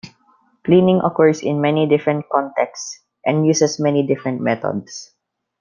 Cleaning 0.65 0.99
occurs 1.03 1.41
in 1.43 1.61
many 1.61 1.85
different 1.87 2.25
contexts, 2.31 3.03
and 3.23 3.45
uses 3.45 3.79
many 3.79 4.01
different 4.07 4.41
methods. 4.41 5.13